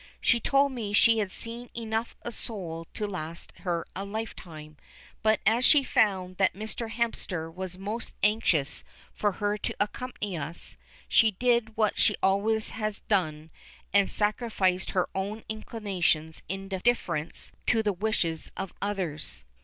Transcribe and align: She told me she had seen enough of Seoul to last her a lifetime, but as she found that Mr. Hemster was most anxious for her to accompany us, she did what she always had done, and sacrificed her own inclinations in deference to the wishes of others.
She 0.19 0.39
told 0.39 0.71
me 0.71 0.93
she 0.93 1.19
had 1.19 1.31
seen 1.31 1.69
enough 1.75 2.15
of 2.23 2.33
Seoul 2.33 2.87
to 2.95 3.05
last 3.05 3.53
her 3.59 3.85
a 3.95 4.03
lifetime, 4.03 4.77
but 5.21 5.39
as 5.45 5.63
she 5.63 5.83
found 5.83 6.37
that 6.37 6.55
Mr. 6.55 6.89
Hemster 6.89 7.53
was 7.53 7.77
most 7.77 8.15
anxious 8.23 8.83
for 9.13 9.33
her 9.33 9.59
to 9.59 9.75
accompany 9.79 10.35
us, 10.35 10.75
she 11.07 11.29
did 11.29 11.77
what 11.77 11.99
she 11.99 12.15
always 12.23 12.69
had 12.69 12.99
done, 13.09 13.51
and 13.93 14.09
sacrificed 14.09 14.89
her 14.89 15.07
own 15.13 15.43
inclinations 15.47 16.41
in 16.49 16.67
deference 16.67 17.51
to 17.67 17.83
the 17.83 17.93
wishes 17.93 18.51
of 18.57 18.73
others. 18.81 19.45